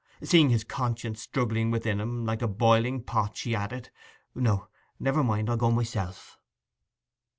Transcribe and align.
Seeing 0.23 0.49
his 0.49 0.63
conscience 0.63 1.21
struggling 1.21 1.69
within 1.69 1.99
him 2.01 2.25
like 2.25 2.41
a 2.41 2.47
boiling 2.47 3.03
pot, 3.03 3.37
she 3.37 3.53
added, 3.53 3.91
'No, 4.33 4.67
never 4.99 5.23
mind, 5.23 5.47
I'll 5.47 5.57
go 5.57 5.69
myself. 5.69 6.39